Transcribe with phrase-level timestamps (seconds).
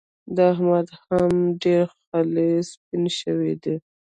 [0.35, 3.75] د احمد خو هم ډېر خلي سپين شوي دي.